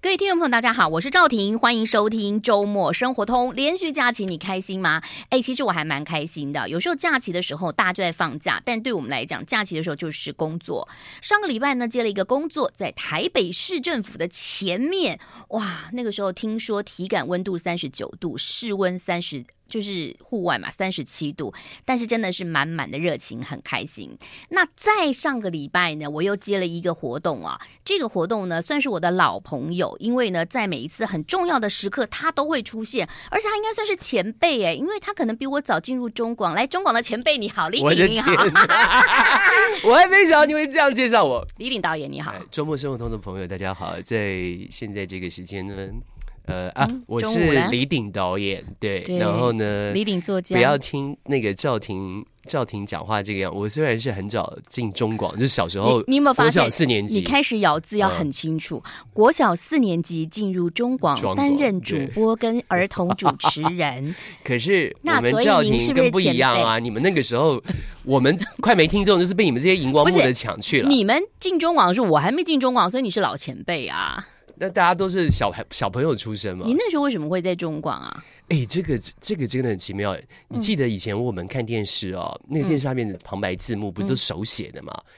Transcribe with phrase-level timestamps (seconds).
[0.00, 3.52] 各位听众朋友，大家好，我是赵婷，欢迎收听周末生活通。
[3.52, 5.02] 连续假期你开心吗？
[5.28, 6.68] 哎，其实我还蛮开心的。
[6.68, 10.88] 有时候假期的时候大家就在放假，但对我们来讲，假期的时候就是工作。
[11.20, 19.44] 上个礼拜呢，接了一个工作，在台北市政府的前面，哇，那个时候听说体感温度三十九度，室温三十。
[19.68, 21.52] 就是户外嘛，三十七度，
[21.84, 24.16] 但是真的是满满的热情，很开心。
[24.48, 36.54] 那在上个礼拜呢，我又接了一个活动啊，这个活动呢算是我的老朋友，因为呢在每一次很重要的时刻，他都会出现，而且他应该算是前辈哎，因为他可能比我早进入中广。
[36.54, 38.32] 来，中广的前辈你好，李鼎你好，
[39.84, 44.40] 我还没想到你会这样介绍我，李鼎导演你好，周末生活通的朋友大家好，在
[44.70, 45.74] 现在这个时间呢。
[46.48, 53.54] 呃啊，我是李鼎导演，对，对，然后呢，李鼎作家，不要听那个赵婷赵婷讲话这个样。
[53.54, 56.62] 我虽然是很早进中广，就是小时候，你有没有发现？
[56.62, 58.82] 国小四年级，你开始咬字要很清楚。
[58.82, 64.14] 嗯、国小四年级进入中广，担任主播跟儿童主持人。
[64.42, 66.78] 可是 我们赵婷更不一样啊！
[66.78, 67.62] 你们那个时候，
[68.04, 70.88] 我们快没听众，就是被你们这些荧光幕的抢去了。
[70.88, 74.26] 你们进中广的时候，我还没进中广，所以你是老前辈啊。
[74.58, 76.64] 那大家都是小孩小朋友出生嘛？
[76.66, 78.24] 你那时候为什么会在中广啊？
[78.48, 80.16] 哎、欸，这个这个真的很奇妙。
[80.48, 84.92] 你记得以前我们看电视哦，嗯、那个电视上面的旁白字幕不都手写的吗？
[84.94, 85.12] 嗯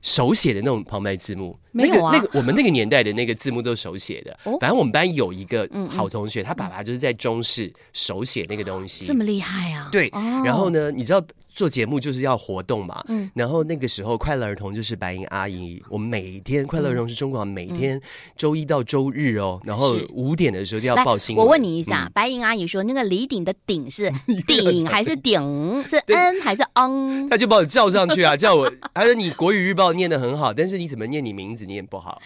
[0.00, 2.10] 手写的那种旁白字幕，没有啊？
[2.12, 4.36] 那个那个我们那个年代的那个字幕都是手写的。
[4.58, 9.88] 反正我们班有一个好同学，他爸爸就是在中视手写那个东西，这么厉害啊？
[9.92, 10.10] 对。
[10.44, 13.00] 然后呢，你知道做节目就是要活动嘛？
[13.08, 13.30] 嗯。
[13.34, 18.00] 然后那个时候，快乐儿童就是白银阿姨，我们每天快乐儿童是中国每天
[18.36, 21.44] 周一到周日哦，然后五点的时候就要报新闻。
[21.46, 24.12] 我问你一下，白银阿姨说那个李鼎的鼎是
[24.48, 25.40] 鼎还是鼎？
[25.86, 27.28] 是 n 还是 ang？
[27.28, 29.92] 他就把我叫上去啊， 叫我，他说你国语日报。
[29.92, 32.22] 念的很好，但是你怎么念你名字念不好？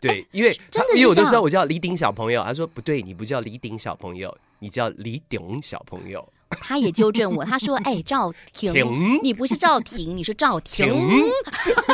[0.00, 0.50] 对，欸、因为
[0.96, 6.26] 因为我都知道我叫李鼎小朋友，他说不对，你不叫李鼎小朋友，你叫李鼎小朋友。
[6.48, 9.20] 他也纠正我，他说：“哎、欸，赵婷，婷？
[9.22, 10.86] 你不是赵婷，你是赵婷。
[10.86, 11.24] 婷”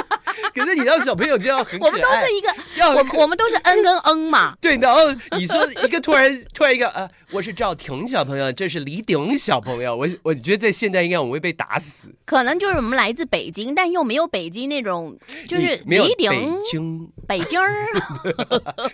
[0.55, 4.55] 可是你让小朋友叫很可爱，我们都是一个，要我们我们都是嗯跟嗯嘛。
[4.61, 5.01] 对，然后
[5.39, 12.09] 你说一个突然 突然一个呃，我是赵婷小朋友，这是李鼎小朋友，我我觉得在现在应该我们会被打死。
[12.25, 15.17] 可能就是我们来自北京，但又没有北京那种，
[15.49, 17.09] 就是李鼎北京。
[17.27, 17.87] 北京儿，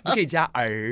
[0.05, 0.91] 你可以加儿，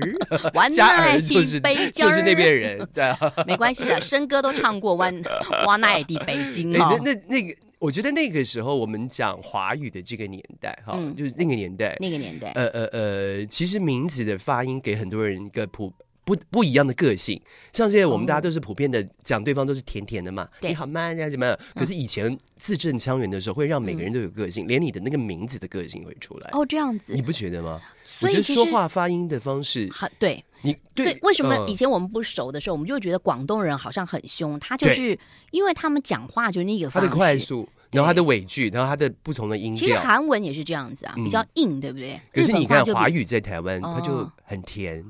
[0.71, 1.59] 加儿就是
[1.93, 5.21] 就是那边人，对啊，没关系的，生哥都唱过湾
[5.65, 7.55] 哇 奈的北京哦，欸、那那那个。
[7.79, 17.39] 我觉得那个时候我们讲华语的这个年代，哈、嗯，就是那个年代，那个年代，呃呃呃，其实名字的发音给很多人一个普不不一样的个性。
[17.71, 21.55] 像现在我们大家都是普遍的讲对方都是甜甜的嘛，你好慢呀怎么样？
[21.75, 26.49] 可是以前字正腔圆的时候，会让每个人都有个性，嗯、连你的那个名字的个性会出来。
[26.53, 27.79] 哦，这样子，你不觉得吗？
[28.03, 29.87] 所以我觉得说话发音的方式，
[30.17, 34.59] 对你对为什么以前我们不熟的时候，我们就会觉得广东人好像很凶？
[34.59, 35.17] 他就是
[35.51, 37.67] 因为他们讲话就是那个他的快速。
[37.89, 39.79] 然后他的尾句，然后他的不同的音调。
[39.79, 42.19] 其实韩文也是这样子啊，比较硬，对不对？
[42.33, 45.01] 可是你看华语在台湾，它就很甜。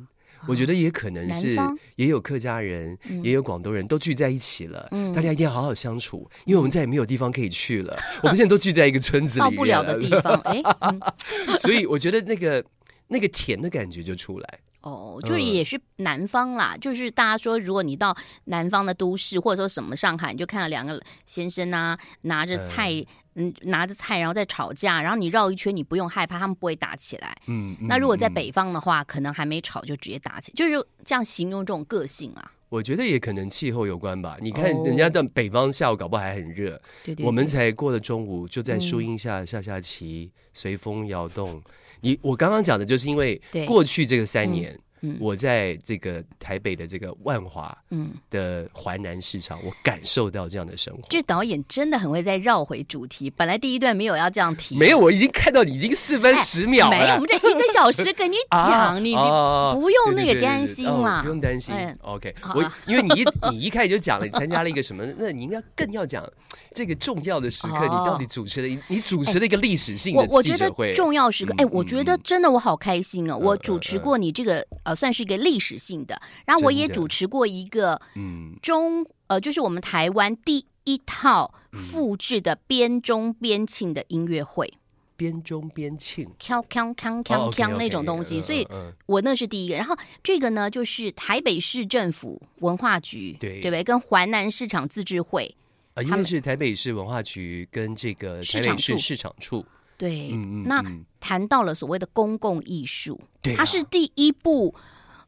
[0.47, 1.57] 我觉得也可能是
[1.95, 7.97] 也有客家人，也有广东人都聚在一起了，大家一定要好好相处，因为我们再也没有地方可以去了。
[8.21, 10.39] 我们现在都聚在一个村子里，到不了的地方。
[10.41, 10.61] 哎，
[11.57, 12.63] 所以我觉得那个
[13.07, 14.59] 那个甜的感觉就出来。
[14.89, 18.15] 哦，就是也是南方啦，嗯、就是大家说，如果你到
[18.45, 22.91] 南方的都市，或者说什么上海，你就看到两个先生啊，拿着菜，
[23.35, 27.35] 嗯，嗯，拿着菜，然后在吵架，然后你绕一圈，你不用害怕，他们不会打起来。
[27.47, 32.51] 嗯，嗯，那如果在北方的话，嗯、可能还没吵就直接打起来，就是这样形容这种个性啊。
[32.69, 34.35] 我觉得也可能气候有关吧。
[34.41, 41.61] 你看人家的北方下午搞不好还很热，哦、对对对，我们才过了中午就在树荫下下下棋，随、嗯、风摇动。
[42.01, 44.77] 你我刚刚讲的就是因为过去这个三年，
[45.19, 51.01] 我在这个台北的这个万华嗯的环南市场，我感受到这样的生活。
[51.09, 53.29] 这导演真的很会再绕回主题。
[53.29, 56.97] 本来第一段没有要这样提，没有，我已经看到你已经四分十秒了。
[56.97, 61.75] 没有，我们这一个小时跟你讲， 你不用那个担心了，不用担心。
[62.01, 65.05] OK，我因为你一你一开始就讲了，你参加了一个什么？
[65.17, 66.27] 那你应该更要讲
[66.73, 70.91] 这个重要的时刻，你到底主持了你主持了一个历史性的记者会。
[70.93, 73.37] 重要时刻，哎，我觉得真的我好开心哦！
[73.37, 74.65] 我主持过你这个。
[74.87, 76.19] 呃，算是一个历史性的。
[76.45, 84.73] 然后我也主持过一个，嗯，中呃，就是我们台湾第一套复制的编钟编庆的音乐会。
[85.17, 88.65] 边中边庆，锵锵锵锵锵那种东西，所以
[89.07, 89.75] 我那是第一个。
[89.75, 93.83] 然后这个呢，就是台北市政府文化局，对对不对？
[93.83, 95.53] 跟环南市场自治会，
[95.95, 99.65] 呃，因为是台北市文化局跟这个台北市市场处。
[99.97, 100.63] 对，嗯嗯。
[100.67, 100.83] 那
[101.19, 104.73] 谈到了所谓的公共艺术，对，它是第一部。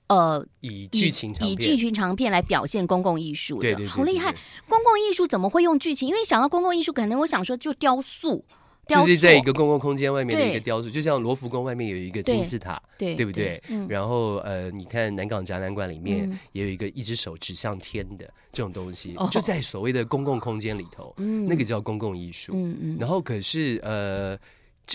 [0.07, 4.33] 呃，以剧情以剧情长片来表现公共艺术的，对对对对对，好厉害！
[4.67, 6.09] 公共艺术怎么会用剧情？
[6.09, 8.43] 因为想到公共艺术，可能我想说就雕塑，
[8.87, 13.61] 雕塑就是在一个公共空间外面的一个雕塑，就像罗浮宫外面有一个金字塔，对，对不对？
[13.67, 22.97] 对，然后呃，你看南港展览馆里面也有一个一只手指向天的这种东西，嗯、就在所谓的公共空间里头，嗯，那个叫公共艺术，嗯嗯。
[22.99, 24.35] 然后可是呃。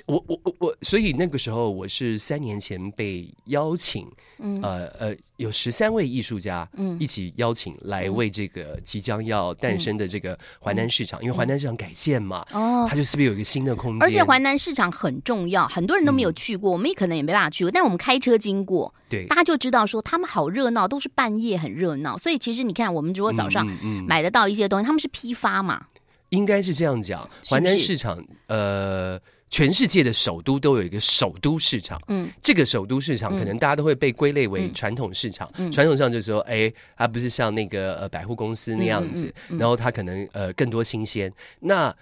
[0.07, 14.03] 我我我我，所以那个时候我是三年前被邀请，嗯、呃呃，有十三位艺术家，嗯，一起邀请来为这个即将要诞生的这个淮南市场，嗯、因为淮南市场改建嘛，哦，它就是不是有一个新的空间？
[14.03, 23.65] 而且淮南市场很重要，很多人都没有去过，嗯、我们也可能也没办法去过，但我们开车经过，对，大家就知道说他们好热闹，都是半夜很热闹，所以其实你看，我们如果早上
[24.07, 25.87] 买得到一些东西，他们是批发嘛，
[26.31, 29.21] 应该是这样讲，淮南市场，呃。
[29.55, 41.33] 全世界的首都都有一个首都市场，嗯，这个首都市场可能大家都会被归类为传统市场，嗯，传统上就是说，哎，它不是像那个呃百货公司那样子，然后它可能呃更多新鲜。
[41.61, 41.95] 那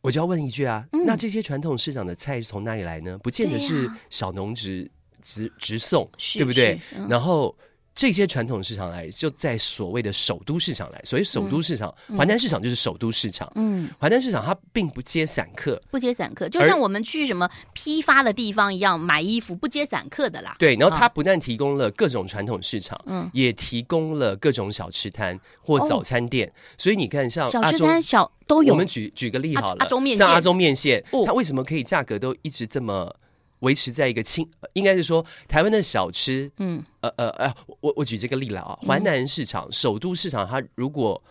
[0.00, 3.16] 我就要问一句啊，那这些传统市场的菜是从哪里来呢？
[3.18, 4.90] 不见得是小农直
[5.22, 6.76] 直直送，对不对？
[7.08, 7.56] 然后。
[7.94, 11.00] 这些传统市场来，就在所谓的首都市场来。
[11.04, 13.50] 所以首都市场，华南市场就是首都市场。
[13.56, 20.56] 嗯，华南市场它并不接散客，不接散客，就像我们去什么批发的地方一样，买衣服不接散客的啦。
[20.58, 26.50] 对，然后它不但提供了各种传统市场，嗯，也提供了各种小吃摊或早餐店。
[26.78, 28.72] 所以你看，像小吃摊小都有。
[28.72, 29.80] 我们举举个例好了，
[30.16, 33.14] 像阿中面线，它为什么可以价格都一直这么？
[33.60, 41.22] 维持在一个清，应该是说台湾的小吃，嗯，呃呃呃，我我举这个例了啊，环南市场、嗯、首都市场，它如果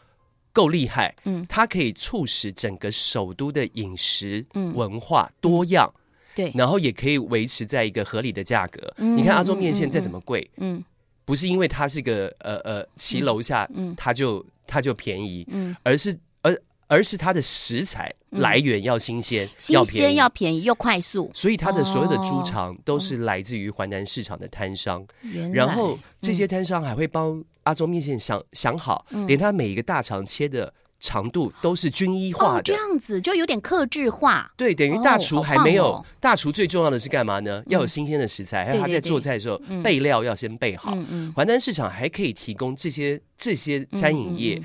[0.54, 6.02] 够厉害，嗯，它可以促使整个首都的饮食文化多样，嗯、
[6.36, 8.94] 对，然后也可以维持在一个合理的价格。
[8.98, 10.84] 嗯、你看阿中面线再怎么贵，嗯，嗯
[11.26, 16.18] 不是因为它是个呃呃骑楼下，嗯，它就它就便宜，嗯，而是。
[16.90, 20.64] 而是它的食材来源要新鲜，新鲜要便宜。
[20.64, 25.06] 又快速，所以它的所有的猪肠都是来自于淮南市场的摊商。
[25.54, 34.52] 然后这些摊商还会帮阿忠面线想想好，连他每一个大肠切的长度都是均一化的，这样子就有点克制化。
[34.58, 37.64] 对，等于大厨还没有大厨最重要的是干嘛呢？
[37.68, 40.92] 要有新鲜的食材，还有他在做菜的时候备料要先备好。
[40.96, 44.62] 嗯嗯，淮南市场还可以提供这些这些餐饮业。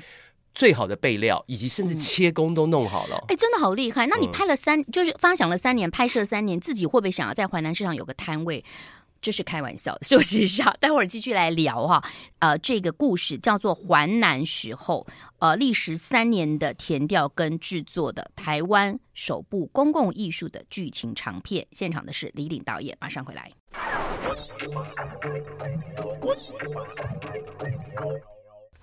[0.55, 3.23] 最好的备料，以及甚至切工都弄好了。
[3.27, 4.07] 哎、真的好厉害！
[4.07, 8.63] 那你拍了三，嗯、就是发想了三年，拍摄三年，自己会不会想要在淮南市场有个摊位？
[9.21, 12.03] 这是开玩笑，休息一下，待会儿继续来聊哈。
[12.37, 15.07] 呃，这个故事叫做《淮南时候》，
[15.39, 21.65] 呃，历时三年的田调跟制作的台湾首部公共艺术的剧情长片。
[21.71, 23.51] 现场的是李鼎导演，马上回来。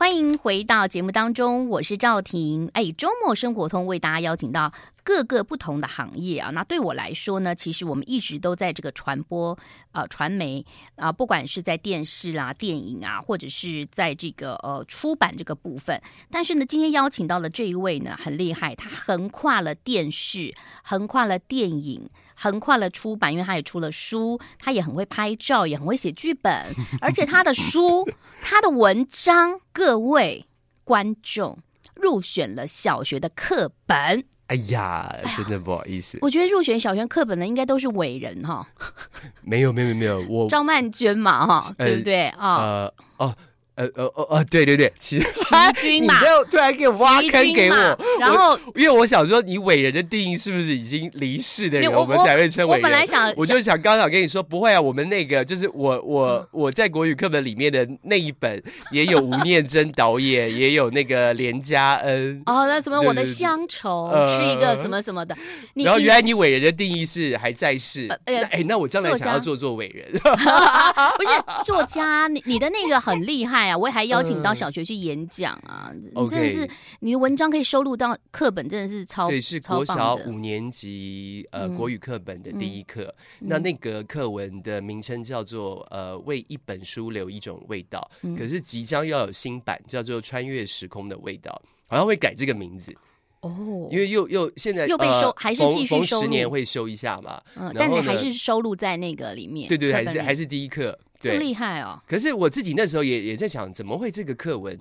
[0.02, 2.68] 欢迎回到节目当中，我是赵婷。
[2.74, 4.72] 哎，周末生活通为大家邀请到
[5.04, 6.50] 各个不同的行业啊。
[6.50, 9.56] 那对我来说呢，其实我们一直都在这个传播
[9.92, 10.66] 呃传媒
[10.96, 16.02] 啊、不管是在电视啦、电影啊，或者是在这个呃出版这个部分。
[16.32, 20.52] 但是呢，今天邀请到的这一位呢，很厉害，他横跨了电视，
[20.82, 22.10] 横跨了电影。
[22.42, 26.66] 横跨了出版，因为他也出了书，他也很会拍照，也很会写剧本，
[27.00, 28.04] 而且他的书、
[28.42, 30.44] 他的文章，各位
[30.82, 31.58] 观众
[31.94, 34.24] 入选了小学的课本。
[34.48, 38.66] 哎呀，真的不好意思，我觉得入选小学课本的应该都是伟人哈。
[39.42, 42.56] 没有，没有，没有，我张曼娟嘛哈，对不对啊？
[42.56, 43.26] 呃，哦。
[43.28, 43.36] 呃
[43.74, 52.82] 呃呃呃呃，对对对，奇奇君嘛，你又突然给我挖坑给我，然后因为我想说，你伟人的定义是不是已经离世的人，我们才会称伟人？
[52.82, 62.42] 我本来想，我就想刚想跟你说，不会啊，我们那个就是我我我在国语课本里面的那一本，也有吴念真导演，也有那个连家恩。
[62.44, 65.34] 哦，那什么我的乡愁是一个什么什么的，
[65.76, 73.61] 然后原来你伟人的定义是还在世，哎，那我将来想要做做伟人， 不是作家，你你的那个很厉害。
[73.76, 75.90] 我也还邀请到小学去演讲啊！
[75.92, 76.68] 嗯、真的是
[77.00, 83.14] 你的文章可以收录到课本，真的是超对，是国小五年级呃国语课本的第一课。
[83.40, 92.92] 那那个课文的名称叫做呃为一本书留一种味道，嗯、可是即将要有新版，叫做穿越时空的味道，好像会改这个名字
[93.40, 97.42] 哦，因为又又现在又被收，呃、还是继续收十年会修一下嘛？
[97.56, 100.98] 嗯，但是还是收录在那个里面，对对，还是还是第一课。
[101.22, 102.00] 对，厉害哦！
[102.06, 104.78] 可是我自己那时候也也在想，怎么会这个课文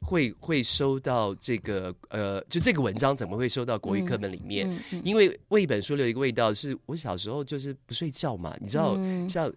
[0.00, 4.68] 会会收到这个呃，就这个文章怎么会收到国语课本里面？
[4.70, 9.52] 嗯嗯嗯、因为为一本书留一个味道，是我小时候就是不睡觉嘛，你知道，嗯、像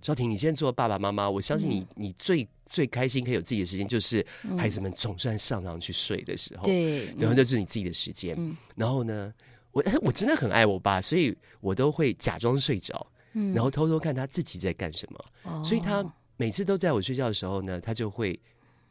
[0.00, 4.24] 赵婷，你现在做爸爸妈妈，我相信你，你最最开心可以有自己的时间，就是
[4.58, 8.34] 孩子们总算上床去睡的时候，对，然后就是你自己的时间。
[8.38, 9.32] 嗯、然后呢，
[9.72, 15.24] 我 我真的很爱我爸，所以我都会假装睡着，嗯、然后偷偷看他自己在干什么。
[15.44, 16.04] 哦、所以他
[16.36, 18.38] 每次都在我睡觉的时候呢，他就会。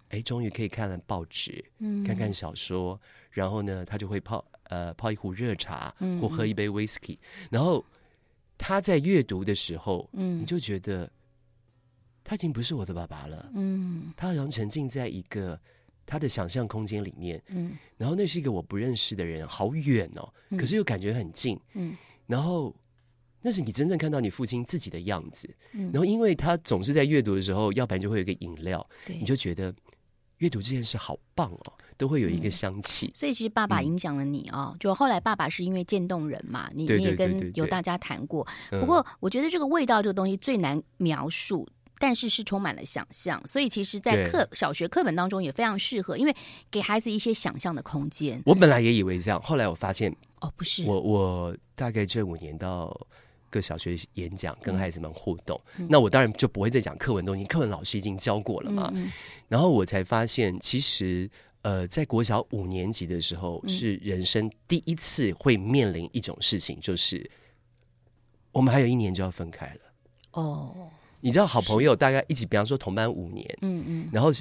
[0.09, 2.97] 哎，终于可以看了报纸，嗯，看看小说，
[3.31, 7.17] 然后呢，他就会泡呃泡一壶热茶，嗯，或喝一杯威士忌。
[7.49, 7.83] 然后
[8.55, 11.11] 他在阅读的时候，嗯，你就觉得
[12.23, 15.59] 他已经不是我的爸爸了，嗯，他好像沉浸在一个
[16.05, 21.97] 他的想象空间里面，嗯，然后那是一个我不认识的人，好远哦，可是又感觉很近，嗯，
[22.27, 22.73] 然后
[23.45, 29.71] 那是你真正看到你父亲自己的样子，嗯，然后因为他总是在阅读的时候，要不然就会有一个饮料，对，你就觉得。
[30.39, 33.05] 阅读这件事好棒哦，都会有一个香气。
[33.05, 34.71] 嗯、所以其实爸爸影响了你哦。
[34.73, 38.45] 嗯、就后来爸爸是因为渐冻人嘛，你你也跟有大家谈过。
[38.69, 41.65] 不过我觉得这个味道这个东西最难描述，
[41.99, 43.41] 但是是充满了想象。
[43.47, 46.35] 所以其实，在课小学课本当中也非常适合，因为
[46.69, 48.43] 给孩子一些想象的空间。
[48.45, 50.83] 我本来也以为这样，后来我发现哦，不是。
[50.83, 52.93] 我我大概这五年到。
[53.55, 58.93] 个小学演讲跟孩子们互动，嗯、那我当然就不会再讲课文东西，课文老师已经教过了嘛。
[59.47, 61.29] 然后我才发现，其实
[61.62, 67.27] 呃，在国小五年级的时候，是人生第一次会面临一种事情，就是
[68.51, 69.81] 我们还有一年就要分开了。
[70.33, 70.89] 哦，
[71.21, 74.31] 你知道，好朋友大概一起，比方说同班五年，嗯嗯，然后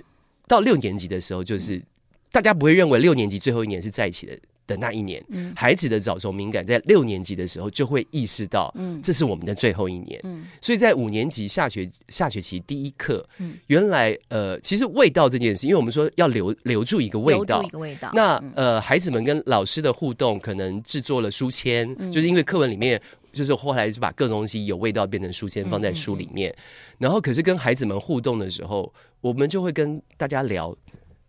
[0.47, 1.87] 到六年级的时候，就是、嗯、
[2.33, 4.39] 大家不会认为六年级最后一年是在一起的。
[4.67, 23.01] 的那一年，嗯、孩子的早熟敏感在六年级的时候就会意识到，嗯，这是我们的最后一年，嗯，所以在五年级下学下学期第一课，嗯，原来呃，其实味道这件事，因为我们说要留留住一个味道，一个味道，那呃，孩子们跟老师的互动，可能制作了书签，嗯、就是因为课文里面，
[23.33, 30.75] 就是后来就把各种东西有味道变成书签放在书里面，嗯嗯嗯、然后可是跟孩子们互动的时候，我们就会跟大家聊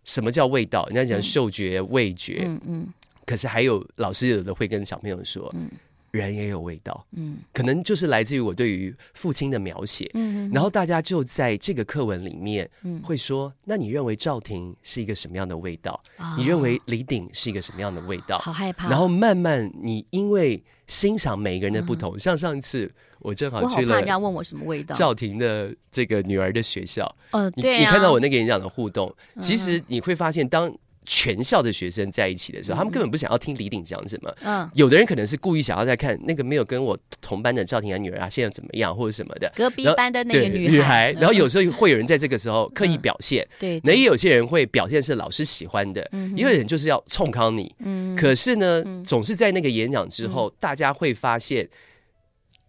[0.04, 2.88] 什么叫味道，人家讲嗅觉、嗯、味觉，嗯嗯。
[3.26, 5.68] 嗯可是还有老师有的会跟小朋友说，嗯、
[6.12, 16.00] 人也有味道，嗯，可能就是来自于我对于父亲的描写，嗯，然后大家就在这个课文里面，嗯会说，嗯、那你认为赵婷是一个什么样的味道？
[16.18, 18.38] 哦、你认为李鼎是一个什么样的味道？
[18.38, 18.88] 好害怕。
[18.88, 24.94] 然后慢慢，你因为欣赏每个人的不同，嗯、像上一次我正好去了，人家问我什么味道？
[24.94, 30.72] 赵婷的这个女儿的学校，哦，对、啊、你，你看到我那个演讲的互动，其实你会发现当。
[31.06, 34.36] 全校的学生在一起的时候，他们根本不想要听李鼎讲什么。
[34.42, 39.50] 嗯，有的人可能是故意想要在看那个没有跟我同班的赵婷的女儿啊，现在怎么样或者什么的。
[39.54, 41.12] 隔壁班的那个女孩，女孩。
[41.12, 43.46] 然后有时候会有人在这个时候刻意表现。
[43.58, 43.80] 对。
[43.84, 47.74] 那也有些人会表现是老师喜欢的，也有人就是要冲康你。
[47.78, 48.16] 嗯。
[48.16, 51.68] 可是呢，总是在那个演讲之后，大家会发现。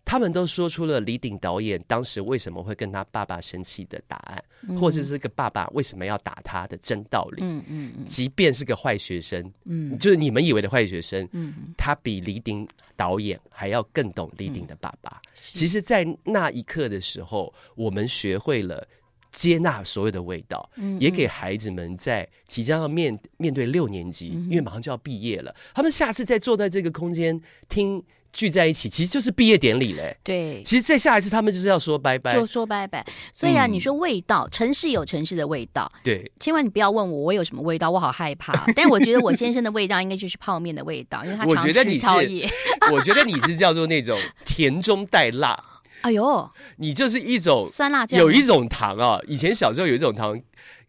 [0.08, 7.44] 他们都说出了李鼎导演当时为什么会跟他爸爸生气的答案，嗯、或者是这个爸爸为什么要打他的真道理。
[7.44, 15.12] 嗯嗯嗯、即便是个坏学生，嗯，就是你们以为的坏学生，嗯，他比李鼎导演还要更懂李鼎的爸爸。
[15.12, 18.88] 嗯、其实，在那一刻的时候，我们学会了
[19.30, 28.02] 接纳所有的味道，嗯，也给孩子们在即将要面面对六年级，嗯、因为马上就要毕业了，他们下次再坐在这个空间听。
[28.32, 30.16] 聚在一起，其实就是毕业典礼嘞。
[30.24, 33.06] 对，其实再下一次他们就是要说拜拜，就说拜拜。
[33.34, 35.90] 所以啊，嗯、你说味道，城市有城市的味道。
[36.04, 38.54] 对，千万你不要问我我有什么味道，我好害怕。
[38.76, 42.50] 但我觉得我先生的味道应该就是泡面的味道，因为他常吃宵夜。
[42.92, 45.58] 我觉得你是叫做那种甜中带辣。
[46.02, 49.20] 哎呦，你就是一种酸辣酱，有一种糖啊。
[49.28, 50.40] 以前小时候有一种糖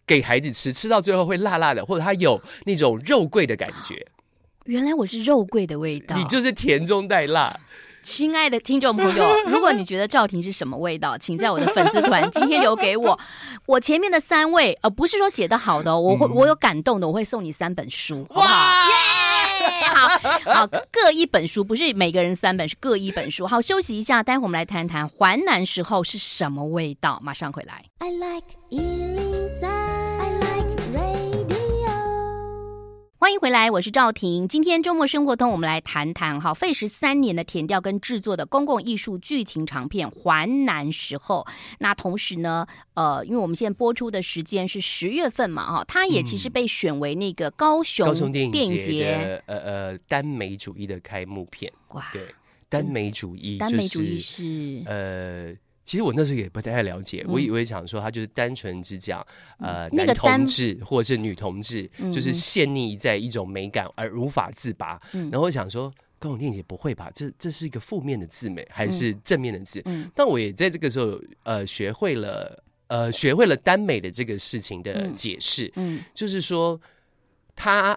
[0.07, 4.07] 给孩子吃，吃到最后会辣辣的，或者它有那种肉桂的感觉。
[4.69, 7.59] 原来我是肉桂的味道，你就是甜中带辣。
[8.03, 13.19] 亲爱的听众朋友， 如果你觉得赵婷是什么味道，请在我的粉丝团 今天留给我。
[13.65, 18.85] 我前面的三位，呃，不是说写的好的，我会我有感动的，我会送你三本书，好不好？
[19.95, 23.47] 好好，各一本书，不是每个人三本，是各一本书。
[23.47, 27.87] 好，休息一下，待会我们来谈谈环南时候是什么味道，马上回来。
[28.01, 28.45] I like
[33.29, 34.49] 欢迎回来，我是赵婷。
[34.49, 41.47] 今天周末生活通，我们来谈谈哈，费时三年的填调跟制作的公共艺术剧情长片《环南时候》。
[41.79, 51.71] 那同时呢，呃，因为我们现在播出的时间是十月份嘛，哈，它也其实被选为那个高雄高雄电影节呃呃耽美主义的开幕片。
[51.89, 52.35] 哇，对，
[52.71, 55.55] 耽美主义，耽美主义是呃。
[55.89, 59.27] 其实我那时候也不太了解，我以为想说他就是单纯只讲
[59.59, 65.01] 呃男同志或者是女同志，就是陷溺在一种美感而无法自拔。
[65.13, 65.91] 然后我想说。
[66.21, 67.09] 高永念也不会吧？
[67.15, 69.81] 这这是一个负面的字美，还是正面的字？
[69.85, 75.73] 嗯，但我也在这个时候呃学会了呃学会了耽美的这个事情的解释。
[75.77, 76.81] 嗯，就是说
[77.55, 77.97] 他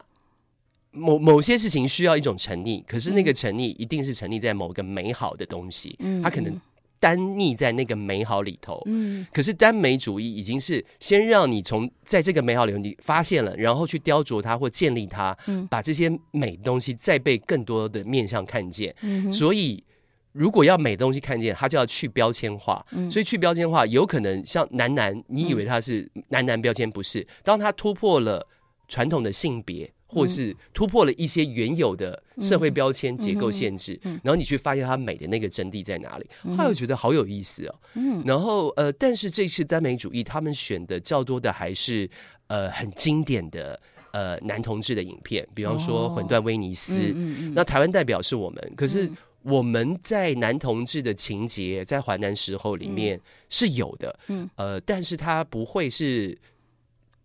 [0.92, 5.96] 某某些事情需要一种沉溺，可是那个沉溺一定是沉溺在某个美好的东西。
[5.98, 6.62] 嗯，他可能。
[7.02, 19.84] 单溺在那个美好里头，嗯，可是耽美主义已经是先让你从在这个美好里头你发现了，然后去雕琢它或建立它，嗯，把这些美东西再被更多的面向看见，嗯，所以
[20.32, 28.48] 如果要美东西看见，它就要去标签化，嗯，所以去标签化有可能像男男，你以为他是男男标签，不是，当他突破了
[28.88, 29.92] 传统的性别。
[30.12, 37.76] 或是突破了一些原有的社会标签结构限制，然后你去发现它美的那个真谛在哪里，嗯、后来觉得好有意思哦。
[37.94, 42.10] 嗯、然后呃，但是这次耽美主义他们选的较多的还是
[42.48, 43.80] 呃很经典的
[44.12, 47.38] 呃男同志的影片，比方说《魂断威尼斯》哦，嗯嗯。
[47.52, 49.10] 嗯、那台湾代表是我们，可是
[49.44, 56.38] 我们在男同志的情节在淮南时候里面是有的，嗯，呃，但是它不会是。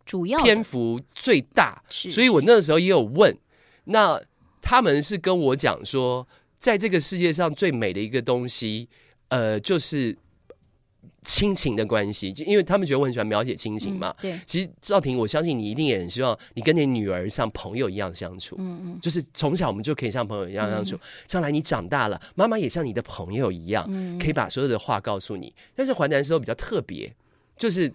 [0.06, 3.36] 主要篇幅最大，所以我那个时候也有问，
[3.84, 4.22] 那
[4.62, 6.26] 他们是跟我讲说，
[6.60, 8.88] 在这个世界上最美的一个东西，
[9.28, 10.16] 呃，就是
[11.24, 14.14] 亲情的关系，就因为他们觉得我很喜欢描写亲情嘛。
[14.22, 18.54] 对，其实赵婷，我相信你一定也很希望你跟你女儿像朋友一样相处。
[18.60, 20.96] 嗯嗯，就是从小我们就可以像朋友一样相处，
[21.26, 23.84] 将来你长大了，妈妈也像你的朋友一样，
[24.20, 25.52] 可以把所有的话告诉你。
[25.74, 27.12] 但是淮南时候比较特别，
[27.56, 27.92] 就是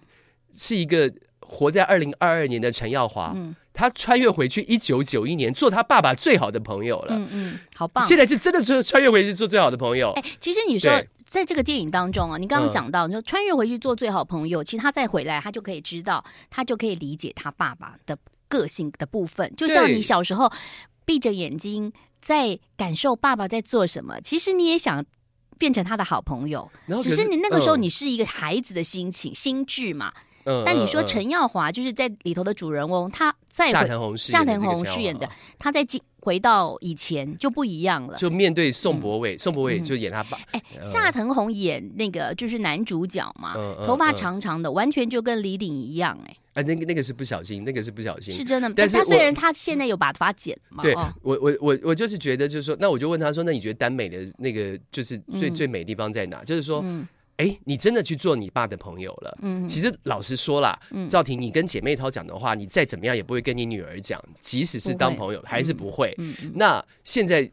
[0.54, 1.10] 是一个。
[1.46, 7.16] 活在二零二二年的陈耀华，嗯、他穿越回去一九九一年，做他爸爸最好的朋友了。
[7.16, 8.04] 嗯嗯，好棒！
[8.06, 10.12] 现在是真的穿穿越回去做最好的朋友。
[10.12, 10.90] 哎、欸，其实你说
[11.28, 18.16] 在这个电影当中啊，你刚刚讲到，你说穿越回去做最好朋友，嗯、其实他再回来，他就可以知道，他就可以理解他爸爸的
[18.48, 19.52] 个性的部分。
[19.56, 20.50] 就像你小时候
[21.04, 25.04] 闭着眼睛在感受爸爸在做什么，其实你也想
[25.58, 26.70] 变成他的好朋友。
[27.02, 30.12] 只是你那个时候你是一个孩子的心情、嗯、心智嘛。
[30.44, 35.28] 但你说陈耀华就是在里头的主人翁，他在夏腾宏夏腾宏饰演的，
[35.58, 35.86] 他在
[36.20, 38.16] 回到以前就不一样了。
[38.16, 40.38] 就面对宋博伟，宋博伟就演他爸。
[40.52, 46.16] 哎，夏腾宏演那个就是男主角嘛，头发长长的，完全就跟李鼎一样。
[46.24, 48.72] 哎，哎，那个那个是不小心，那个是不小心，是真的。
[48.74, 56.44] 但是他虽然他现在有把头发剪嘛，对我我我我就是觉得就是说，那我就问他说，那你觉得耽美的那个就是最最美的地方在哪？
[56.44, 56.84] 就是说。
[57.42, 59.36] 哎，你真的去做你爸的朋友了？
[59.42, 60.78] 嗯，其实老实说啦，
[61.10, 66.16] 赵婷，你跟姐妹淘讲的话，你再怎么样也不会跟你女儿讲，即使是当朋友，还是不会。
[66.54, 67.50] 那现在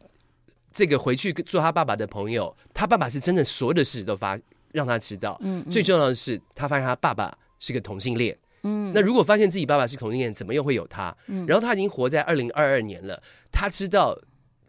[0.72, 4.40] 这个回去做他爸爸的朋友，他爸爸是真的所有的事都发
[4.72, 5.36] 让他知道。
[5.42, 8.38] 嗯，最重要的是，他发现他爸爸是个同性恋。
[8.62, 11.16] 嗯，那如果发现自己爸爸是同性恋，怎么又会有他？
[11.28, 13.20] 嗯，然后他已经活在二零二二年了，
[13.52, 14.16] 他知道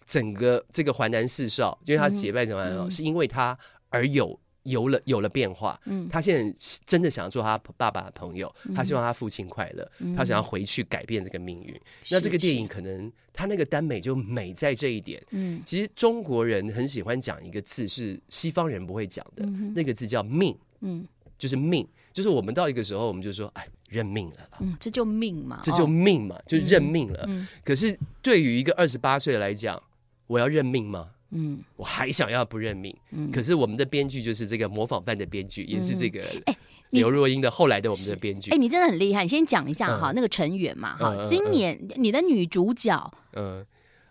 [0.06, 3.58] 整个这个淮南四少，因为他结拜怎么样，是因为他
[3.90, 4.40] 而有。
[4.64, 11.74] 有了有了变化，嗯，他现在真的想要做他爸爸的朋友，嗯、他希望他父亲快乐，嗯、他想要回去改变这个命运。
[11.74, 21.06] 嗯、那这个电影可能他那个耽美就美在这一点，嗯，其实中国人很喜欢讲一个字，是西方人不会讲的，嗯、那个字叫命，嗯，
[21.38, 27.26] 就是命，就是我们到一个时候，我们就说，哎，认命了啦，嗯，这就命嘛，这就命嘛，哦、就认命了。
[27.64, 29.82] 可是对于一个二十八岁来讲，
[30.26, 31.10] 我要认命吗？
[31.30, 36.56] 嗯，我还想要不认命，嗯，可是我们的编剧就是这个模仿犯的编剧，也是这个哎
[36.90, 39.22] 刘若英的后来的我们的编剧，哎，你真的很厉害。
[39.22, 43.64] 你先讲一下哈，那个成员嘛，哈，今年你的女主角，嗯，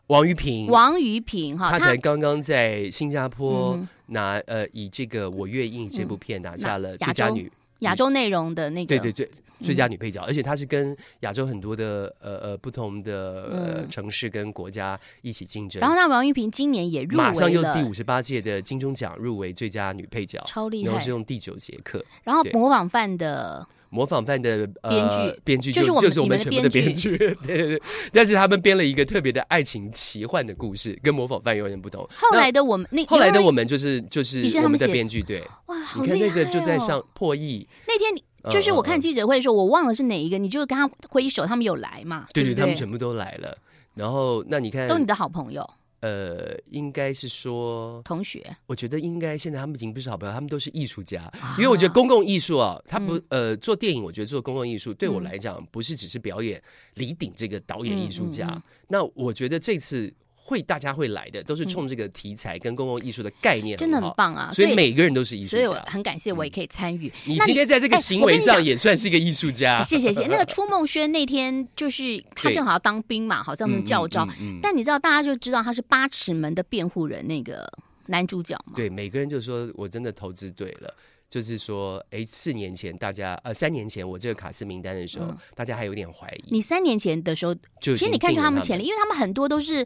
[0.08, 3.78] 王瑜平，王瑜平哈，她才刚刚在新加坡
[4.08, 7.52] 拿呃以这个我愿意这部片拿下了最佳女。
[7.80, 9.30] 亚洲内容的那个，对对对，
[9.62, 15.80] 最佳女配角，而且她是跟亚洲很多的呃呃不同的呃城市跟国家一起竞争。
[15.80, 22.04] 然后那王玉萍今年也入围了，马上又第五十八届的金钟奖入围最佳女配角，超厉害，然后是用第九节课。
[22.24, 23.68] 然后模仿犯的。
[23.90, 27.82] 模仿犯的编剧，编剧就是就是我们全部的编剧，对对对。
[28.14, 32.08] 但是他们编了一个特别的爱情奇幻的故事，跟模仿犯有点不同。
[32.16, 35.42] 后来的我们，那后来的我们就是就是我们的编剧，对。
[35.66, 37.68] 哇，你看那个就在上破亿。
[37.88, 42.28] 那天你就是我看记者会的时候，我忘了是哪一个，你就跟他挥手，他们有来嘛？
[42.34, 43.58] 对对，他们全部都来了。
[43.96, 45.68] 然后那你看，都你的好朋友。
[46.02, 51.24] 呃，应该是说同学，我觉得应该现在他们已经不是好朋友，他们都是艺术家。
[51.42, 56.62] 啊、因为我觉得公共艺术啊，他不、嗯、呃做电影，我觉得做公共艺术对我来讲不是只是表演。
[56.96, 60.14] 李鼎这个导演艺术家，嗯嗯嗯、那我觉得这次
[60.50, 64.50] 会大家会来的，都是冲这个题材跟公共艺术的概念，真的很棒啊！
[64.52, 67.14] 所以每个人都是艺术家，所以我很感谢我也可以参与。
[67.26, 69.84] 你今天在这个行为上也算是一个艺术家。
[69.84, 70.26] 谢谢谢。
[70.32, 74.28] 那个初梦轩那天就是他正好要当兵嘛，好像是教招。
[74.60, 77.72] 但你知道，大家就知道他是八尺门的辩护人那个
[78.08, 78.74] 男主角吗？
[78.76, 80.92] 对，每个人就说我真的投资对了。
[81.30, 86.46] 就是说，哎，四年前大家呃，三年前我这个卡斯名单的时候，大家还有点怀疑。
[86.48, 89.86] 你三年前的时候，就其实你看出他们潜力，因为他们很多都是。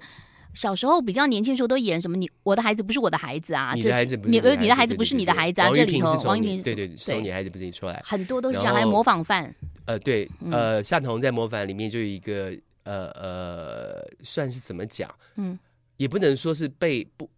[0.54, 2.16] 小时候比较年轻的时候都演什么？
[2.16, 3.74] 你我的孩子不是我的孩子啊！
[3.74, 5.72] 你的孩子不是你的你的孩子不是你的孩子啊！
[5.74, 9.54] 这里头王一平对对对，从你孩子不是你出来，很多都是这样，还有模仿犯。
[9.86, 15.14] 呃，对，呃，夏彤在模仿里面就有一个呃呃，算是怎么讲？
[15.36, 15.58] 嗯，
[15.98, 17.30] 也不能说是被不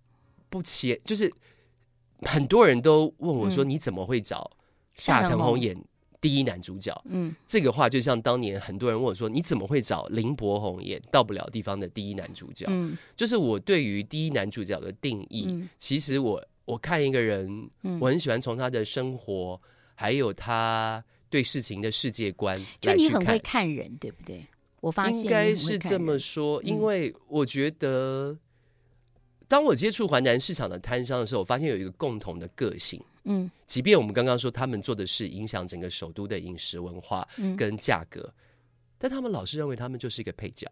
[0.50, 1.32] 不切，就是
[2.22, 4.52] 很多人都问我说：“你怎么会找
[4.96, 5.76] 夏腾宏演？”
[6.22, 19.62] 第一男主角，嗯，这个话就像当年很多人问我说：“你怎么会找林柏宏演到不了地方的第一男主角？”嗯，就是我对于第一男主角的定义，嗯、其实我我看一个人，嗯、我很喜欢从他的生活，
[19.94, 22.98] 还有他对事情的世界观来去看。
[22.98, 24.46] 就你很会看人，对不对？
[24.82, 28.38] 我发现应该是这么说，因为我觉得，
[29.48, 33.00] 当我接触环南市场的摊商的时候，我发现有一个共同的个性。
[33.26, 38.34] 嗯，即便我们刚刚说他们做的是影响整个首都的饮食文化跟价格，嗯、
[38.98, 40.68] 但他们老是认为他们就是一个配角。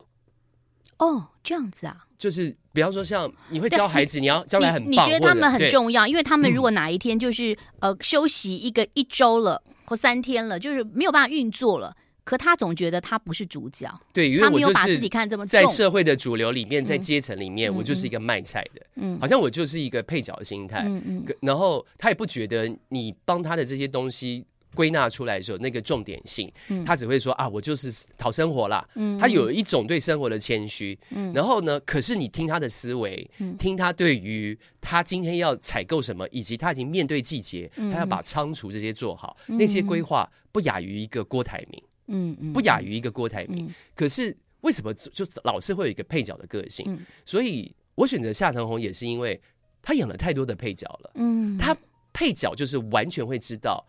[1.00, 11.96] 哦，这样子啊，就是比方说像你会教孩子，你要将来很棒，你，你觉得他们很重要，因为他们如果哪一天就是、嗯、呃休息一个一周了或三天了，就是没有办法运作了。
[12.24, 14.98] 可他总觉得他不是主角，对，因为我就是
[15.46, 26.50] 在社会的主流里面，在阶层里面，我就是一个卖菜的，嗯，好像我就是一个配角的心态，嗯嗯，然后他也不觉得你帮他的这些东西归纳出来的时候，那个重点性，
[26.86, 41.84] 他只会说啊，我就是讨生活啦，嗯，他有一种对生活的谦虚，嗯，然后呢，可是你听他的思维，听他对于他今天要采购什么，以及他已经面对季节，他要把仓储这些做好，那些规划不亚于一个郭台铭。
[42.08, 43.68] 嗯嗯，不亚于一个郭台铭。
[43.68, 46.86] 嗯、可是为什么就老是会有一个配角的个性？
[46.88, 49.40] 嗯、所以我选择夏藤红也是因为
[49.82, 51.12] 他演了太多的配角了。
[51.16, 51.76] 嗯，他
[52.14, 53.86] 配角就是完全会知道，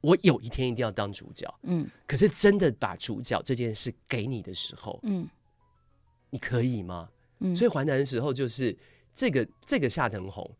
[0.00, 1.52] 我有一天一定要当主角。
[1.62, 5.28] 嗯，可是真的把主角这件事给你的时候，嗯，
[6.30, 7.08] 你可以吗？
[7.38, 8.76] 嗯，所以淮南的时候就是
[9.14, 10.50] 这个这个夏藤红，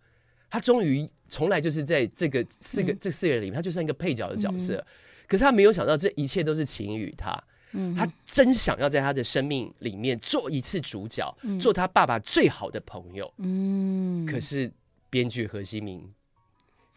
[0.48, 4.76] 他终于从来就是在这个四个、嗯、这四个人里面，他就像一个配角的角色。
[4.76, 4.86] 嗯
[5.30, 7.40] 可是他没有想到，这一切都是晴雨他。
[7.70, 13.32] 嗯，他真想要在他的生命里面做一次主角，嗯、做他爸爸最好的朋友。
[13.38, 14.68] 嗯，可是
[15.08, 16.12] 编剧何西明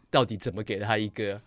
[0.10, 1.40] 到底怎么给了他一个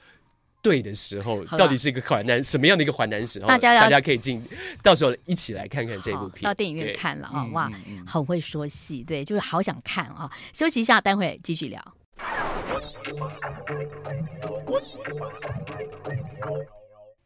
[0.63, 1.45] 对的时候？
[1.47, 3.49] 到底是一个环南什么样的一个环南时候？
[3.49, 4.41] 大家大家可以进，
[4.81, 6.45] 到时候一起来看看这部片。
[6.45, 7.43] 到电影院看了啊！
[7.43, 7.69] 对哇，
[8.07, 10.31] 很会说戏，对，就是好想看啊！
[10.53, 11.83] 休息一下，待会继续聊。
[14.65, 14.81] 欢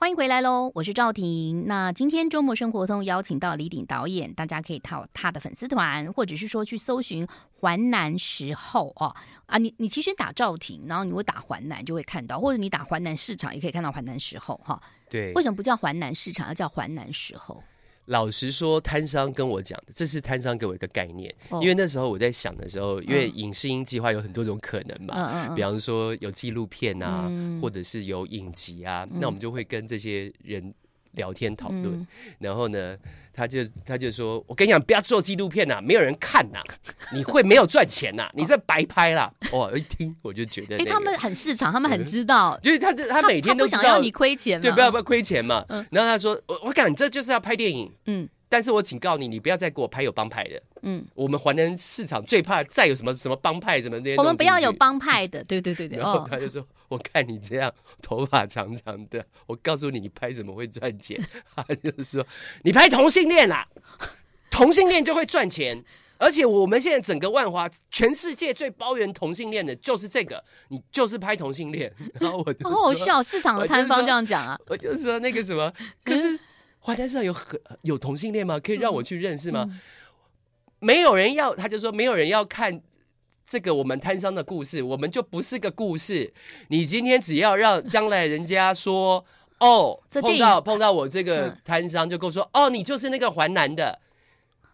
[0.08, 1.66] 迎回来喽，我是赵婷。
[1.66, 7.28] 那今天周末生活通邀请到李鼎导演，大家可以到他的粉丝团，或者是说去搜寻
[7.60, 14.80] “环南时候”哦啊，你你其实打赵婷，然后你会打环南就会看到，或者你打环南市场也可以看到“环南时候”哈。
[15.10, 17.62] 对，为什么不叫环南市场，要叫环南时候？
[18.06, 21.32] 老实说，摊商跟我讲的，这是摊商给我一个概念。
[21.60, 27.30] 因为那时候我在想的时候，因为影视音计划有很多种可能嘛，比方说有纪录片啊，
[27.62, 30.74] 或者是有影集啊，那我们就会跟这些人
[31.12, 32.06] 聊天讨论。
[32.38, 32.96] 然后呢，
[33.32, 36.62] 他就他就说：“我跟你讲，不要做纪录片呐，没有人看呐，
[37.12, 39.32] 你会没有赚钱呐，你这白拍啦。
[39.52, 45.64] ”哇，一听我就觉得，哎，他们很市场，他们很知道，因为他他每天都想要你亏钱，对，不要不要亏钱嘛。
[45.90, 48.28] 然后他说：“我我讲，这就是要拍电影。”嗯。
[48.52, 50.60] 但是我警告你，你不要再给我拍有帮派的。
[50.82, 54.16] 嗯，我们华南市场最怕再有什么什么帮派什么那些。
[54.16, 55.96] 我们不要有帮派的，对对对对。
[56.02, 57.72] 然后他就说：“我看你这样
[58.02, 61.18] 头发长长的，我告诉你，你拍什么会赚钱？”
[61.56, 62.26] 他就是说
[62.64, 63.66] ：“你拍同性恋啦，
[64.50, 65.82] 同性恋就会赚钱。
[66.18, 75.72] 而且我们现在整个万华，全世界最包圆同性恋的就是这个，你就是拍同性恋。”然后我就好好笑，市场的摊方这样讲啊，我就说那个什么，
[76.04, 76.38] 可是。
[76.82, 78.58] 华南市场有很有同性恋吗？
[78.58, 79.66] 可以让我去认识吗？
[79.68, 79.80] 嗯嗯、
[80.78, 82.80] 没有人要，他就说没有人要看
[83.50, 86.32] 这个我们摊商的故事，我们就不是个故事。
[86.68, 89.24] 你今天只要让将来人家说
[89.58, 93.98] 哦，碰到碰到我这个摊商就跟我说、嗯、哦，你就是那个环南的，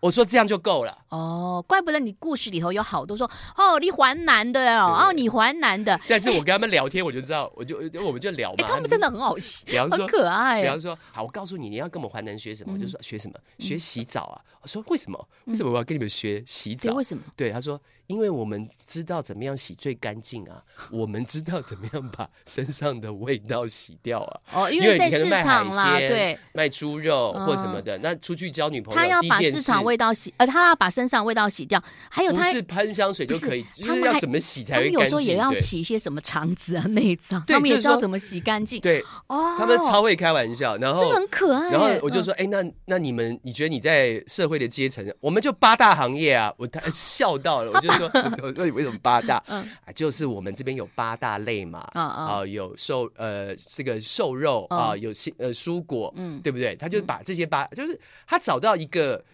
[0.00, 5.98] 我说这样就够了哦，怪不得你故事里头有好多说哦，你环南的哦，哦，你环南的。
[6.06, 8.56] 但是我跟他们聊天，我就知道，我就我们就聊嘛。
[8.68, 10.60] 他们真的很好笑，很可爱。
[10.60, 12.74] 比方说，好，我告诉你，你要跟我们环南学什么？
[12.74, 13.34] 我就说学什么？
[13.58, 14.36] 学洗澡啊。
[14.66, 15.28] 我说为什么？
[15.44, 16.92] 为什么我要跟你们学洗澡？
[16.94, 17.22] 为什么？
[17.36, 24.40] 对，他说，因为我们知道怎么样洗最干净啊，我们知道怎么样把身上的味道洗掉啊。
[24.52, 35.00] 哦，因为在市场啦，对，卖猪肉或什么的，那出去交女朋友，他要把市场味道洗，呃，他要把身上味道洗掉，还有他不是喷香水就可以，就是要怎么洗才会干净？
[35.00, 38.80] 有时候也要洗一些什么肠子啊、 内脏，他们也知道怎么洗干净。
[38.80, 41.70] 对，哦，他们超会开玩笑，然后很可爱。
[41.70, 48.10] 然后我就说，哎，那那你们，你觉得你在社会的阶层，我们就八大行业啊，我他笑到了， 我就说，
[48.42, 49.42] 我说你为什么八大？
[49.48, 56.74] 嗯，啊就是我们这边有八大类嘛，啊有瘦呃这个瘦肉啊，有些呃蔬果，嗯，对不对？
[56.76, 59.24] 他就把这些八，就是他找到一个。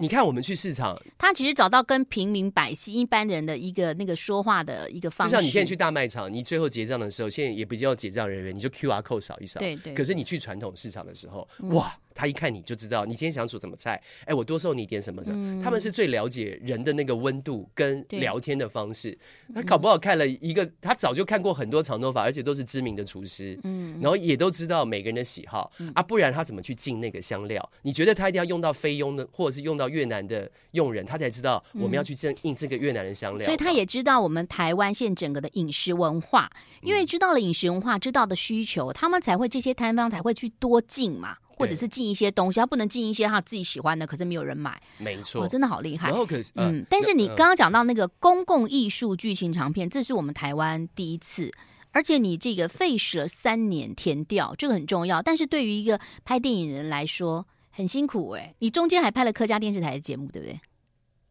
[0.00, 5.32] 你看，我们去市场，他其实找到跟平民百姓一般的人的一个那个说话的一个方式。
[5.32, 9.58] 就像你现在去大卖场，你最后结账的时候，现在也不叫结账人员，你就 QR code 扫一扫。
[9.58, 9.92] 对对。
[9.94, 11.92] 可是你去传统市场的时候，哇！
[12.18, 15.62] 他一看你就知道你今天想煮什么菜，哎，我多送你点什么什么。
[15.62, 19.16] 他们是最了解人的那个温度跟聊天的方式。
[19.54, 27.70] 他搞不好看了一个，他早就看过很多长头发，而且都是知名的厨师，嗯，然后也都知道每个人的喜好啊，不然他怎么去进那个香料？
[27.82, 33.44] 你觉得他一定要用到菲佣的，或者是用到越南的佣人，他才知道我们要去进印这个越南的香料。
[33.44, 36.50] 所以他也知道我们台湾现整个的饮食文化，
[36.82, 41.36] 因为知道了饮食文化，知道的需求，他们才会这些摊方才会去多进嘛。
[41.58, 44.80] 或者是进一些东西，他不能进一些他自己喜欢的，可是没有人买。
[44.98, 46.08] 没错，哦，真的好厉害。
[46.08, 51.52] 然后可是，嗯，但是你刚刚讲到那个公共艺术剧情长片，这是我们台湾第一次，
[51.92, 55.20] 而且你这个费时三年填掉，这个很重要。
[55.20, 58.54] 但是对于一个拍电影人来说，很辛苦哎。
[58.60, 60.60] 你中间还拍了客家电视台的节目，对不对？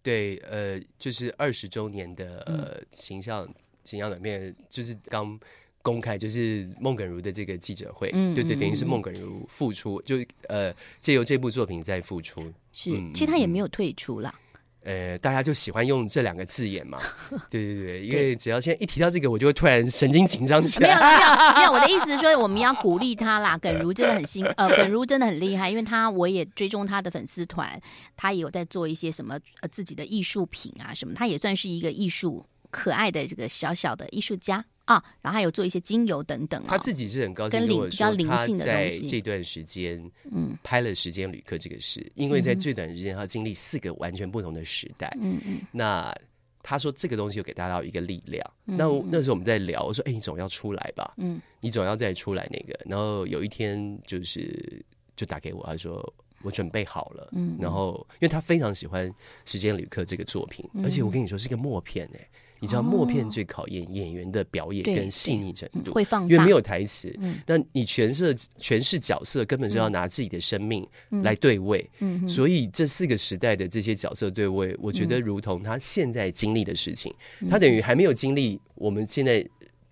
[0.03, 3.47] 对，呃，就是二十周年的呃形象
[3.83, 5.39] 形象短片，就是刚。
[5.87, 10.17] 公开就是孟耿如的这个记者会，嗯，对对，等于是孟耿如复出，就
[10.49, 12.41] 呃借由这部作品再复出，
[12.73, 14.35] 是，其实他也没有退出啦，
[14.81, 16.99] 呃，大家就喜欢用这两个字眼嘛，
[17.49, 20.89] 对对对，因为只要现在一提到这个，我就会突然神经紧张起来。
[20.89, 27.79] 没有没有 没有，我的意思是说我们要鼓励他啦， 耿如真的很辛，呃，耿如真的很厉害，因为他我也追踪他的粉丝团，
[28.17, 34.65] 他也有在做一些什么呃自己的艺术品啊什么，他也算是一个艺术可爱的这个小小的艺术家。
[34.87, 36.65] 啊，然后还有做一些精油等等，哦。
[36.69, 45.13] 他自己是很高兴跟我说，他在这段时间，嗯，拍了《时间旅客》这个事，嗯、因为在最短时间，他经历四个完全不同的时代。
[45.19, 45.59] 嗯嗯。
[45.73, 46.15] 那
[46.63, 48.41] 他说这个东西有给大家一个力量。
[48.65, 51.13] 嗯、那那时候我们在聊，我说：“哎，你总要出来吧？
[51.17, 54.81] 嗯，你总要再出来那个。”然后有一天就是
[55.17, 57.57] 就打给我，他说：“我准备好了。”嗯。
[57.59, 59.09] 然后因为他非常喜欢
[59.43, 62.27] 《时间旅客》这个作品，而且我跟你说是一个默片哎。
[62.59, 67.13] 你知道默片最考验演员的表演跟细腻程度，会放，因为没有台词。
[67.45, 70.87] 那你诠释诠释角色，根本是要拿自己的生命
[71.23, 71.87] 来对位。
[72.27, 77.13] 所以这四个时代的这些角色对位，我觉得如同他现在经历的事情，
[77.49, 79.47] 他等于还没有经历我们现在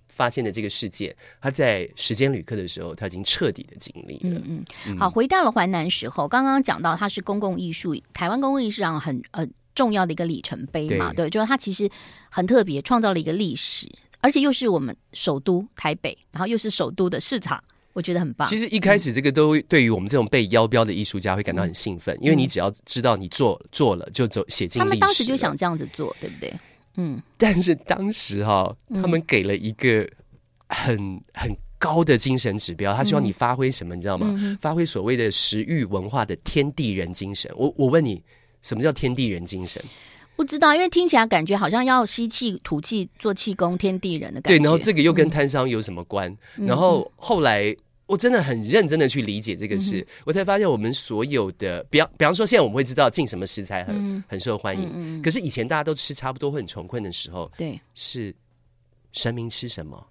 [0.07, 1.15] 发现的这个世界。
[1.39, 4.41] 他在时间旅客的时候，他已经彻底的经历了。
[4.45, 4.97] 嗯嗯。
[4.97, 9.47] 好，回到了淮南时候，刚刚讲到他是公共艺术，台湾公共艺术上很呃。
[9.75, 11.87] 重要的一个里程碑嘛，对，对，就是它其实
[12.31, 13.87] 很特别，创造了一个历史，
[14.21, 17.61] 而且又是我们首都台北，然后又是首都的市场，
[17.91, 18.47] 我觉得很棒。
[18.47, 24.79] 其实一开始这个都对于我们这种被邀标的艺术家会感到很兴奋，嗯、因为你只要知道你做做了就走写进。
[24.79, 26.53] 他们当时就想这样子做，对不对？
[26.95, 27.21] 嗯。
[27.37, 30.09] 但是当时哈、哦，他们给了一个
[30.69, 34.33] 很很高的精神指标，他希望你发挥什么，你知道吗？
[34.39, 37.51] 嗯、发挥所谓的食育文化的天地人精神。
[37.57, 38.23] 我我问你。
[38.65, 39.79] 什么叫天地人精神？
[40.35, 44.57] 不知道，因为听起来感觉好像要吸气、吐气、做气功，天地人的感觉。
[44.57, 46.29] 对，然后这个又跟摊商有什么关？
[46.57, 47.73] 嗯、然后后来
[48.05, 58.35] 我真的很认真的去理解这个事，嗯、我才发现我们所有的，比方比方说，现在我们会知道进什么食材很、嗯、很受欢迎，可是以前大家都吃差不多会很穷困的时候，对，是
[59.13, 60.05] 神明吃什么？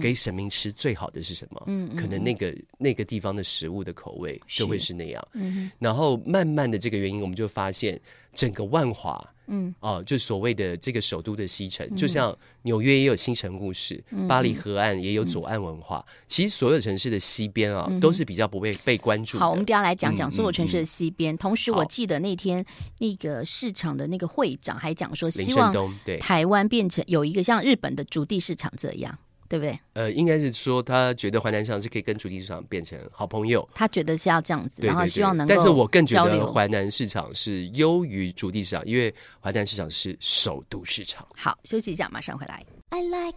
[0.00, 1.62] 给神明吃最好的是什么？
[1.66, 5.28] 嗯，可能那个那个地方的食物的口味就会是那样。
[5.32, 8.00] 嗯，然后慢慢的这个原因，我们就发现
[8.34, 16.04] 整个万华，嗯，哦，就所谓的这个首都的西城，就像纽约也有新城故事，巴黎河岸也有左岸文化。
[16.28, 19.38] 其实所有城市的西边啊，都是比较不被被关注。
[19.38, 21.36] 好，我们等下来讲讲所有城市的西边。
[21.36, 22.64] 同时，我记得那天
[22.98, 25.74] 那个市场的那个会长还讲说，希望
[26.20, 29.18] 台湾变成有一个像日本的主地市场这样。
[29.50, 29.76] 对不对？
[29.94, 35.52] 呃，应该是说他觉得环南市场是可以跟主题市场变成好朋友，他觉得是要这样子，对对对，然后希望能够。
[35.52, 41.26] 但是我更觉得环南市场是优于主题市场，因为环南市场是首都市场。
[41.36, 42.64] 好，休息一下，马上回来。
[42.90, 43.34] I like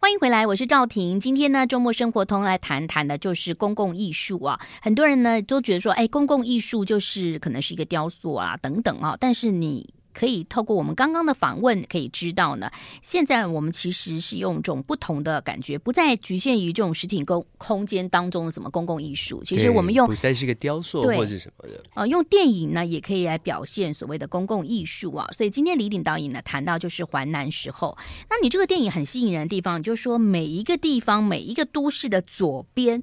[0.00, 1.20] 欢迎回来，我是赵婷。
[1.20, 4.58] 今天呢，周末生活通来谈谈的，就是公共艺术啊。
[4.80, 9.14] 很多人呢都觉得说，哎，公共艺术就是可能是一个雕塑啊，等等啊。
[9.20, 9.92] 但是你。
[10.14, 12.70] 可以透过我们刚刚的访问，可以知道呢。
[13.02, 19.42] 现在我们其实是用这种不同的感觉，不再局限于这种实体空空间当中的什么公共艺术。
[19.42, 25.26] 其实我们用不再是个雕塑或者什么的啊、呃，用电影呢也可以来表现所谓的公共艺术啊。
[25.32, 27.98] 所以今天李鼎导演呢谈到就是环南时候，
[28.30, 33.02] 那你这个电影很吸引人的地方，就是说每一个地方每一个都市的左边、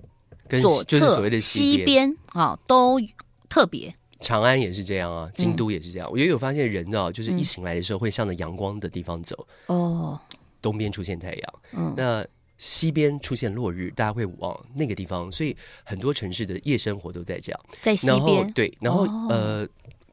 [0.62, 3.00] 左侧、西边啊都
[3.50, 3.94] 特别。
[4.22, 6.08] 长安也是这样啊，京都也是这样。
[6.08, 9.36] 嗯、我也有发现人啊，就是一醒来的时候会向着阳光的地方走。
[9.66, 12.26] 哦、嗯，东边出现太阳，嗯，那
[12.58, 15.32] 西边出现落日，大家会往那个地方。
[15.32, 18.52] 所以很多城市的夜生活都在这样，在西边。
[18.54, 19.68] 对，然后、哦、呃，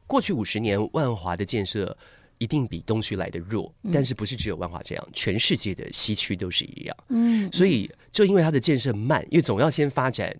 [0.07, 1.95] 过去五十年万华的建设
[2.39, 6.97] 一定比东区来的弱，嗯、但是不是只有万华这样，全世界的西区都是一样。
[7.09, 10.35] 嗯，所以就因为它的建设慢，因为总要先发展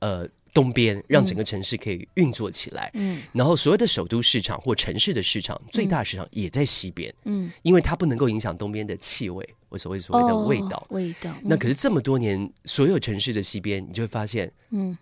[0.00, 0.28] 呃。
[0.54, 11.34] 东边让整个城市可以运作起来，嗯，然后所有的首都市场或城市的市场，最大市场也在西边，嗯，因为它不能够影响东边的气味，我所谓所谓的味道，味道。
[11.42, 14.96] 那可是这么多年，所有城市的西边，你就会发现，嗯，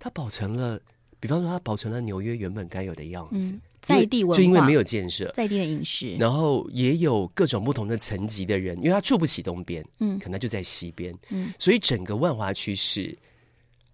[0.00, 0.80] 它保存了，
[1.20, 13.16] 比方说它保存了纽约原本该有的样子，在地文化，就因为没有建设，在地的饮食，然后也有各种不同的层级的人，因为他住不起东边，嗯，可能就在西边，嗯，所以整个万华区是。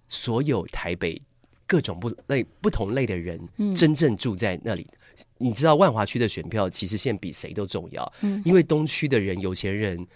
[0.08, 1.20] 所有台北
[1.66, 3.40] 各种不类不同类的人，
[3.76, 4.86] 真正住在那里。
[4.90, 10.06] 嗯、你知道万华区的选票其实现在比谁都重要，嗯，因为东区的人有钱人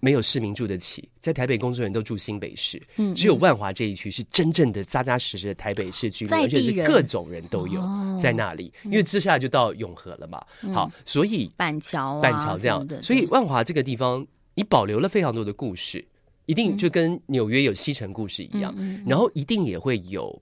[0.00, 7.80] 没有市民住得起，在台北工作人都住新北市，嗯，只有万华这一区是真正的扎扎实实的台北市居民，而且是各种人都有
[8.20, 8.72] 在那里。
[8.84, 16.04] 因为接下来就到永和了嘛，嗯、好，所以板桥、啊、板桥这样的，所以万华这个地方，你保留了非常多的故事。
[16.46, 20.40] 一定就跟纽约有西城故事一样，然后一定也会有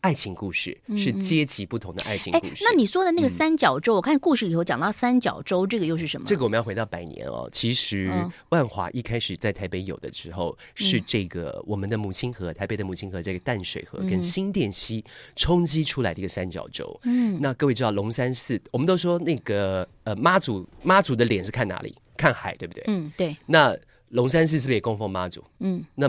[0.00, 2.64] 爱情故事，是阶级不同的爱情故事。
[2.64, 6.26] 那你说的那个三角洲，嗯、我看故事里头讲到三角洲，这个又是什么？
[6.26, 7.48] 这个我们要回到百年哦。
[7.50, 8.12] 其实
[8.50, 16.98] 万华一开始在台北有的时候，嗯、是这个我们的母亲河，台北的母亲河，这个淡水河跟新店溪冲击出来的一个三角洲。
[17.04, 21.94] 嗯，那各位知道龙山寺，我们都说那个呃妈祖妈祖的脸是看哪里？
[22.16, 22.84] 看海，对不对？
[22.86, 23.36] 嗯，对。
[23.46, 23.76] 那
[24.10, 25.44] 龙山寺是不是也供奉妈祖？
[25.60, 26.08] 嗯，那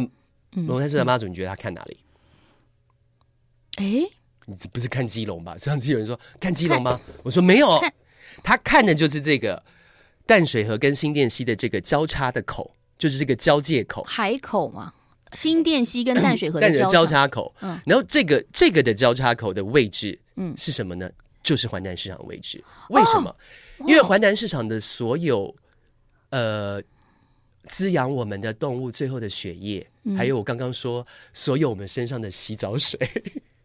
[0.67, 1.97] 龙山寺的妈祖，你觉得他看哪里？
[3.75, 4.11] 哎、欸，
[4.45, 5.57] 你这不是看基隆吧？
[5.57, 6.99] 上次有人说看基隆吗？
[7.23, 7.79] 我说没有，
[8.43, 9.61] 他看的就是这个
[10.25, 14.93] 淡水河跟新店溪的这个交叉的口，就是这个交界口，海口嘛。
[15.33, 21.09] 新店溪跟淡水河的交叉口，嗯，然后这个这个的交叉口的位置，嗯，是什么呢？
[21.43, 22.63] 就是环南市场的位置。
[22.89, 23.29] 为什么？
[23.29, 25.55] 哦、因为环南市场的所有，
[26.31, 26.81] 呃。
[27.67, 32.99] 滋养我们的动物最后的血液，嗯、还有我刚刚说所有我们身上的洗澡水，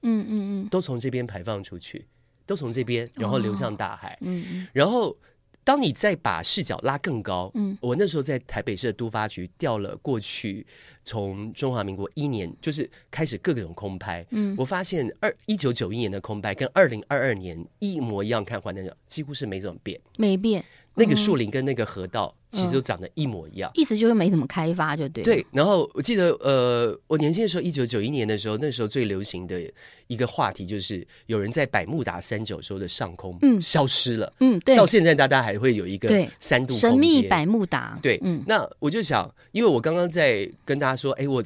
[0.03, 2.07] 嗯嗯嗯， 都从这边排放出去，
[2.45, 4.13] 都从这边，然后流向大海。
[4.15, 5.17] 哦、嗯嗯，然后
[5.63, 10.67] 当你再把视角拉更高，嗯，我那时候在台北市的都发局调了过去，
[11.05, 20.63] 从中华民国一年就是开始各种空拍，嗯，我发现二一九九一年的空拍跟二零二二年一模一样，看环境几乎是没怎么变，没变。
[20.95, 25.25] 那个树林跟那个河道其实都长得一模一样，嗯、意思就是没怎么开发，就对。
[25.25, 29.61] 对，然后我记得，呃，我年轻的时候，一九九一年的时候，那时候最流行的
[30.07, 34.77] 一个话题就是有人在百慕达三角洲的上空消失了，嗯，对。
[34.77, 38.43] 到现在大家还会有一个三度神秘百慕达，对，嗯。
[38.47, 41.43] 那我就想，因为我刚刚在跟大家说，哎，我。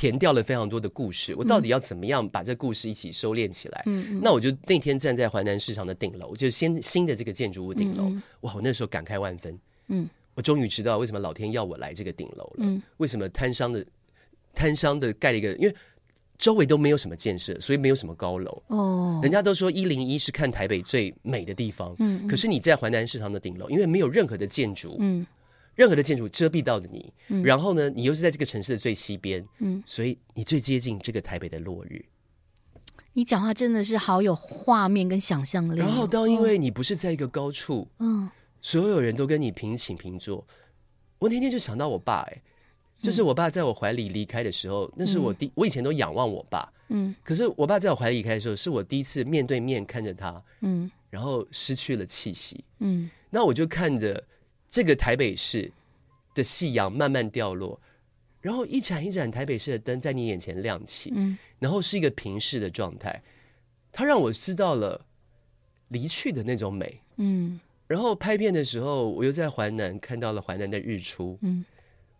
[0.00, 3.82] 填掉了非常多的故事，我到底要怎么样把这故事一起收敛起来？
[3.84, 8.54] 嗯，那我就那天站在淮南市场的顶楼，就先新的这个建筑物顶楼，嗯、哇！
[8.54, 9.60] 我那时候感慨万分。
[9.88, 12.60] 嗯，我终于知道为什么老天要我来这个顶楼了。
[12.60, 13.84] 嗯，为什么摊商的
[14.54, 15.74] 摊商的盖了一个，因为
[16.38, 18.62] 周围都没有什么建设，所以没有什么高楼。
[18.68, 21.94] 哦，人家都说一零一是看台北最美的地方。
[21.98, 24.96] 嗯，可是你在淮南市场的顶楼，因为没有任何的建筑。
[24.98, 25.26] 嗯。
[25.74, 32.04] 任何的建筑遮蔽到的你，嗯、然后呢，你又是在这个城市的最西边，嗯，所以你最接近这个台北的落日。
[33.14, 35.78] 你讲话真的是好有画面跟想象力。
[35.78, 38.28] 然后，当因为你不是在一个高处，嗯，
[38.60, 40.46] 所有人都跟你平起平坐。
[41.18, 42.42] 我那天就想到我爸、欸，哎，
[43.00, 54.22] 就是我爸在我怀里离开的时候，嗯、那是我第我以前都仰望我爸，嗯，可是我爸在我怀里离开的时候，是我第一次面对面看着他，嗯，然后失去了气息，嗯，那我就看着。
[54.70, 55.70] 这个台北市
[56.32, 57.80] 的夕阳慢慢掉落，
[58.40, 63.20] 然后一盏一盏台北市的灯在你眼前亮起，嗯，然后是一个平视的状态，
[63.90, 65.04] 它让我知道了
[65.88, 67.58] 离去的那种美，嗯，
[67.88, 71.64] 然后拍片的时候，我又在淮南看到了淮南的日出，嗯，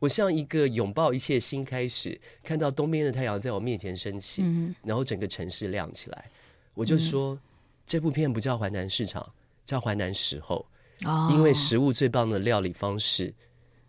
[0.01, 6.28] 我像一个拥抱一切新开始，看到东边的太阳在我面前升起，嗯，然后整个城市亮起来，
[6.74, 7.40] 我就说，嗯，
[7.86, 9.32] 这部片不叫淮南市场，
[9.64, 10.66] 叫淮南时候。
[11.07, 11.30] Oh.
[11.32, 13.32] 因为食物最棒的料理方式，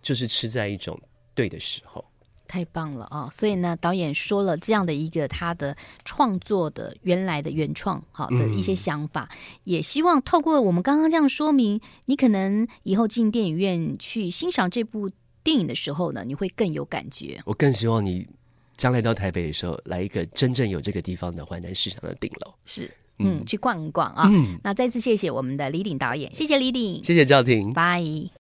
[0.02, 1.00] 就是吃在一种
[1.34, 2.04] 对的时候。
[2.48, 3.30] 太棒了啊、哦！
[3.32, 15.10] 所以呢，导演说了这样的一个他的创作的原来的原创好的一些想法，嗯、也希望透过我们刚刚这样说明，你可能以后进电影院去欣赏这部
[15.44, 17.42] 电影的时候呢，你会更有感觉。
[17.46, 18.28] 我更希望你
[18.76, 22.54] 将来到台北的时候，来一个真正有这个地方的淮南市场的顶楼。
[22.66, 22.92] 是。
[23.24, 24.30] 嗯，去逛一逛啊！
[24.32, 28.32] 嗯，那再次谢谢我们的李鼎导演，谢谢李鼎，谢谢赵婷，拜。